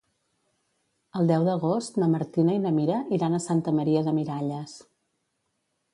El 1.19 1.27
deu 1.31 1.43
d'agost 1.49 2.01
na 2.03 2.09
Martina 2.15 2.57
i 2.57 2.63
na 2.65 2.73
Mira 2.79 2.97
iran 3.19 3.37
a 3.37 3.43
Santa 3.47 3.77
Maria 3.81 4.03
de 4.09 4.19
Miralles. 4.21 4.75